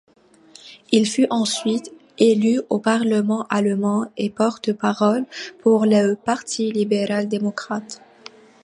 Il 0.91 1.05
fut 1.07 1.27
ensuite 1.29 1.91
élu 2.17 2.59
au 2.71 2.79
parlement 2.79 3.45
allemand 3.51 4.11
et 4.17 4.31
porte-parole 4.31 5.25
pour 5.61 5.85
le 5.85 6.15
parti 6.15 6.71
libéral-démocrate. 6.71 8.01